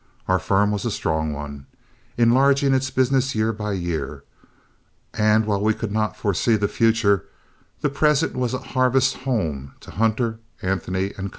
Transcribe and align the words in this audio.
Our 0.27 0.39
firm 0.39 0.71
was 0.71 0.83
a 0.83 0.89
strong 0.89 1.31
one, 1.31 1.67
enlarging 2.17 2.73
its 2.73 2.89
business 2.89 3.35
year 3.35 3.53
by 3.53 3.73
year; 3.73 4.23
and 5.13 5.45
while 5.45 5.61
we 5.61 5.75
could 5.75 5.91
not 5.91 6.17
foresee 6.17 6.55
the 6.55 6.67
future, 6.67 7.25
the 7.81 7.89
present 7.91 8.33
was 8.35 8.55
a 8.55 8.71
Harvest 8.73 9.15
Home 9.29 9.75
to 9.79 9.91
Hunter, 9.91 10.39
Anthony 10.63 11.09
& 11.09 11.09
Co. 11.09 11.29